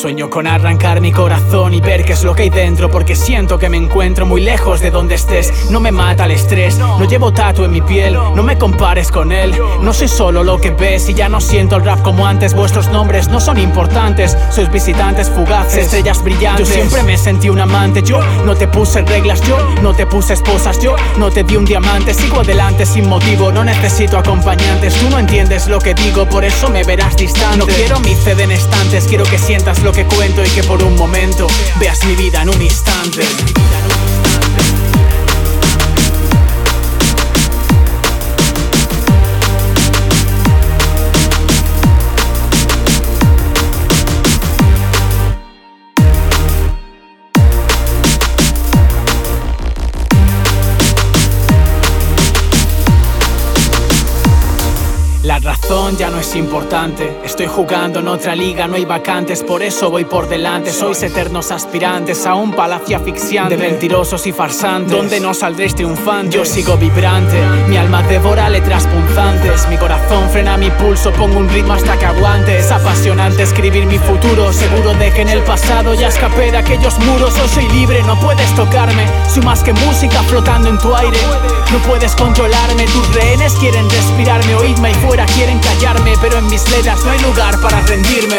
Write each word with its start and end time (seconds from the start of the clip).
Sueño 0.00 0.30
con 0.30 0.46
arrancar 0.46 1.02
mi 1.02 1.12
corazón 1.12 1.74
y 1.74 1.82
ver 1.82 2.06
qué 2.06 2.14
es 2.14 2.24
lo 2.24 2.34
que 2.34 2.44
hay 2.44 2.48
dentro 2.48 2.90
Porque 2.90 3.14
siento 3.14 3.58
que 3.58 3.68
me 3.68 3.76
encuentro 3.76 4.24
muy 4.24 4.40
lejos 4.40 4.80
de 4.80 4.90
donde 4.90 5.16
estés. 5.16 5.70
No 5.70 5.78
me 5.78 5.92
mata 5.92 6.24
el 6.24 6.30
estrés, 6.30 6.78
no. 6.78 7.04
llevo 7.04 7.34
tatu 7.34 7.64
en 7.64 7.70
mi 7.70 7.82
piel 7.82 8.14
No. 8.14 8.42
me 8.42 8.56
compares 8.56 9.10
con 9.10 9.30
él, 9.30 9.54
no. 9.82 9.92
Soy 9.92 10.08
solo 10.08 10.42
lo 10.42 10.58
que 10.58 10.70
ves 10.70 11.10
Y 11.10 11.12
ya 11.12 11.28
no 11.28 11.38
siento 11.38 11.76
el 11.76 11.84
rap 11.84 12.00
como 12.00 12.26
antes. 12.26 12.54
Vuestros 12.54 12.88
nombres 12.88 13.28
no 13.28 13.40
son 13.40 13.58
importantes 13.58 14.34
Sois 14.50 14.72
visitantes 14.72 15.28
fugaces, 15.28 15.84
estrellas 15.84 16.24
brillantes. 16.24 16.68
Yo 16.68 16.74
siempre 16.74 17.02
me 17.02 17.18
sentí 17.18 17.50
un 17.50 17.60
amante 17.60 18.02
Yo 18.02 18.20
no. 18.46 18.54
te 18.56 18.68
puse 18.68 19.02
reglas, 19.02 19.42
yo 19.42 19.58
no. 19.82 19.92
te 19.92 20.06
puse 20.06 20.32
esposas 20.32 20.78
Yo 20.80 20.96
no 21.18 21.30
te 21.30 21.44
di 21.44 21.56
un 21.56 21.66
diamante, 21.66 22.14
sigo 22.14 22.40
adelante 22.40 22.86
sin 22.86 23.06
motivo 23.06 23.52
No 23.52 23.64
necesito 23.64 24.16
acompañantes, 24.16 24.94
tú 24.94 25.10
no 25.10 25.18
entiendes 25.18 25.68
lo 25.68 25.78
que 25.78 25.92
digo 25.92 26.24
Por 26.26 26.42
eso 26.42 26.70
me 26.70 26.84
verás 26.84 27.18
distante. 27.18 27.58
No 27.58 27.66
quiero 27.66 28.00
mi 28.00 28.14
CD 28.14 28.44
en 28.44 28.52
estantes, 28.52 29.04
quiero 29.06 29.24
que 29.24 29.36
sientas 29.36 29.82
lo 29.82 29.89
que 29.92 30.04
cuento 30.06 30.44
y 30.44 30.48
que 30.48 30.62
por 30.62 30.82
un 30.82 30.94
momento 30.96 31.46
veas 31.78 32.04
mi 32.04 32.14
vida 32.14 32.42
en 32.42 32.50
un 32.50 32.62
instante. 32.62 33.22
La 55.30 55.38
razón 55.38 55.96
ya 55.96 56.10
no 56.10 56.18
es 56.18 56.34
importante. 56.34 57.20
Estoy 57.24 57.46
jugando 57.46 58.00
en 58.00 58.08
otra 58.08 58.34
liga, 58.34 58.66
no 58.66 58.74
hay 58.74 58.84
vacantes, 58.84 59.44
por 59.44 59.62
eso 59.62 59.88
voy 59.88 60.04
por 60.04 60.28
delante. 60.28 60.72
Sois 60.72 61.00
eternos 61.04 61.52
aspirantes 61.52 62.26
a 62.26 62.34
un 62.34 62.52
palacio 62.52 62.96
asfixiante 62.96 63.56
de 63.56 63.62
mentirosos 63.62 64.26
y 64.26 64.32
farsantes, 64.32 64.90
donde 64.90 65.20
no 65.20 65.32
saldréis 65.32 65.76
triunfante. 65.76 66.36
Yo 66.36 66.44
sigo 66.44 66.76
vibrante, 66.76 67.40
mi 67.68 67.76
alma 67.76 68.02
devora 68.02 68.50
letras 68.50 68.88
punzantes. 68.88 69.68
Mi 69.68 69.76
corazón 69.76 70.28
frena 70.30 70.56
mi 70.56 70.68
pulso, 70.68 71.12
pongo 71.12 71.38
un 71.38 71.48
ritmo 71.48 71.74
hasta 71.74 71.96
que 71.96 72.06
aguante. 72.06 72.58
Es 72.58 72.72
apasionante 72.72 73.44
escribir 73.44 73.86
mi 73.86 73.98
futuro, 73.98 74.52
seguro 74.52 74.94
de 74.94 75.12
que 75.12 75.22
en 75.22 75.28
el 75.28 75.44
pasado 75.44 75.94
ya 75.94 76.08
escapé 76.08 76.50
de 76.50 76.56
aquellos 76.56 76.98
muros. 76.98 77.38
Hoy 77.38 77.48
soy 77.48 77.68
libre, 77.68 78.02
no 78.02 78.18
puedes 78.18 78.52
tocarme. 78.56 79.06
Soy 79.32 79.44
más 79.44 79.62
que 79.62 79.74
música 79.74 80.24
flotando 80.24 80.70
en 80.70 80.78
tu 80.78 80.92
aire. 80.92 81.18
No 81.70 81.78
puedes 81.86 82.16
controlarme, 82.16 82.84
tus 82.86 83.14
rehenes 83.14 83.52
quieren 83.60 83.88
respirarme, 83.88 84.56
oídme 84.56 84.90
y 84.90 84.94
fuera 84.94 85.19
quieren 85.26 85.58
callarme, 85.58 86.14
pero 86.20 86.38
en 86.38 86.46
mis 86.46 86.68
letras 86.70 87.04
no 87.04 87.10
hay 87.10 87.18
lugar 87.20 87.60
para 87.60 87.80
rendirme. 87.82 88.36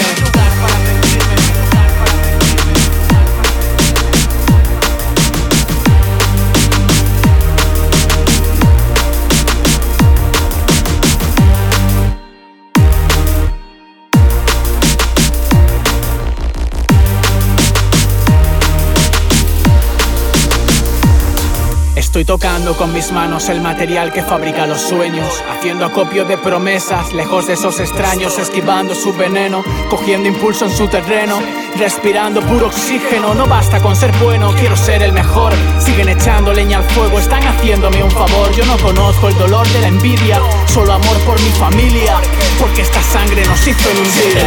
Estoy 22.12 22.26
tocando 22.26 22.76
con 22.76 22.92
mis 22.92 23.10
manos 23.14 23.48
el 23.48 23.62
material 23.62 24.12
que 24.12 24.22
fabrica 24.22 24.68
los 24.68 24.82
sueños, 24.82 25.42
haciendo 25.50 25.86
acopio 25.86 26.26
de 26.26 26.38
promesas, 26.38 27.14
lejos 27.14 27.48
de 27.48 27.54
esos 27.54 27.80
extraños, 27.80 28.38
esquivando 28.38 28.94
su 28.96 29.14
veneno, 29.14 29.64
cogiendo 29.90 30.28
impulso 30.28 30.66
en 30.66 30.76
su 30.76 30.90
terreno, 30.90 31.40
respirando 31.78 32.42
puro 32.42 32.68
oxígeno. 32.68 33.34
No 33.34 33.48
basta 33.48 33.80
con 33.80 33.96
ser 33.96 34.12
bueno, 34.18 34.54
quiero 34.60 34.76
ser 34.76 35.04
el 35.04 35.14
mejor. 35.14 35.54
Siguen 35.80 36.10
echando 36.10 36.52
leña 36.52 36.80
al 36.80 36.84
fuego, 36.84 37.18
están 37.18 37.44
haciéndome 37.44 38.04
un 38.04 38.12
favor. 38.12 38.52
Yo 38.52 38.66
no 38.66 38.78
conozco 38.80 39.30
el 39.30 39.38
dolor 39.38 39.66
de 39.70 39.80
la 39.80 39.88
envidia, 39.88 40.42
solo 40.68 40.92
amor 40.92 41.18
por 41.20 41.40
mi 41.40 41.52
familia, 41.52 42.18
porque 42.60 42.82
esta 42.82 43.02
sangre 43.04 43.46
nos 43.46 43.66
hizo 43.66 43.90
en 43.90 43.98
un 43.98 44.04
día. 44.04 44.46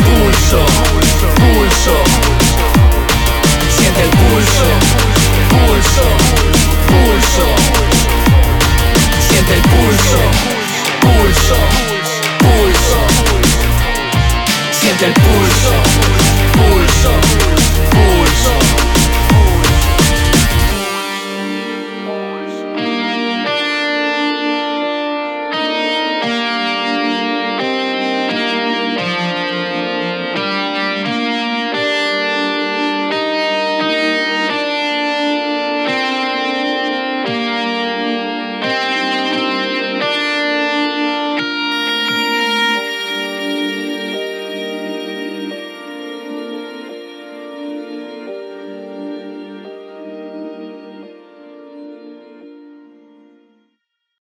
Pulso, 0.00 0.64
pulso, 0.88 1.28
pulso. 1.36 1.92
Siente 3.76 4.02
el 4.04 4.08
pulso 4.08 4.93
pulso, 12.38 12.98
pulso, 13.18 13.66
siente 14.72 15.06
el 15.06 15.12
pulso, 15.12 15.72
pulso. 16.52 17.43